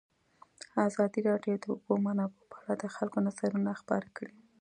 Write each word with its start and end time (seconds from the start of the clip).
ازادي 0.87 1.19
راډیو 1.29 1.55
د 1.59 1.61
د 1.63 1.65
اوبو 1.73 1.93
منابع 2.05 2.41
په 2.51 2.55
اړه 2.61 2.73
د 2.81 2.85
خلکو 2.95 3.17
نظرونه 3.27 3.71
خپاره 3.81 4.07
کړي. 4.17 4.33